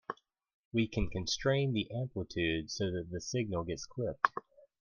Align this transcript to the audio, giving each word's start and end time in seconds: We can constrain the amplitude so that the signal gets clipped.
We 0.73 0.87
can 0.87 1.11
constrain 1.11 1.73
the 1.73 1.87
amplitude 1.91 2.71
so 2.71 2.85
that 2.89 3.11
the 3.11 3.21
signal 3.21 3.65
gets 3.65 3.85
clipped. 3.85 4.29